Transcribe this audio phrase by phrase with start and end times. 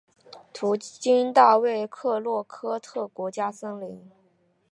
[0.51, 4.09] 途经大卫克洛科特国家森林。